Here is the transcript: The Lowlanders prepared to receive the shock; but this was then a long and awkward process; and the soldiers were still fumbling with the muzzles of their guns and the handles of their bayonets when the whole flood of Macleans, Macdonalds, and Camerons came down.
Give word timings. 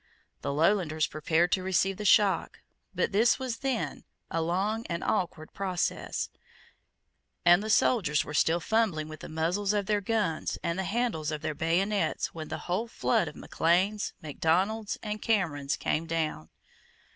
The 0.41 0.51
Lowlanders 0.51 1.05
prepared 1.05 1.51
to 1.51 1.61
receive 1.61 1.97
the 1.97 2.05
shock; 2.05 2.61
but 2.95 3.11
this 3.11 3.37
was 3.37 3.57
then 3.57 4.03
a 4.31 4.41
long 4.41 4.83
and 4.87 5.03
awkward 5.03 5.53
process; 5.53 6.31
and 7.45 7.61
the 7.61 7.69
soldiers 7.69 8.25
were 8.25 8.33
still 8.33 8.59
fumbling 8.59 9.09
with 9.09 9.19
the 9.19 9.29
muzzles 9.29 9.73
of 9.73 9.85
their 9.85 10.01
guns 10.01 10.57
and 10.63 10.79
the 10.79 10.85
handles 10.85 11.29
of 11.29 11.43
their 11.43 11.53
bayonets 11.53 12.33
when 12.33 12.47
the 12.47 12.57
whole 12.65 12.87
flood 12.87 13.27
of 13.27 13.35
Macleans, 13.35 14.13
Macdonalds, 14.23 14.97
and 15.03 15.21
Camerons 15.21 15.77
came 15.77 16.07
down. 16.07 16.49